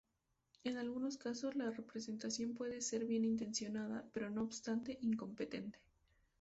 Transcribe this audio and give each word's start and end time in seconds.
En 0.63 0.77
algunos 0.77 1.17
casos, 1.17 1.55
la 1.55 1.69
representación 1.69 2.55
puede 2.55 2.81
ser 2.81 3.05
bien 3.05 3.23
intencionada, 3.23 4.03
pero, 4.13 4.31
no 4.31 4.41
obstante, 4.41 4.97
incompetente. 5.01 5.77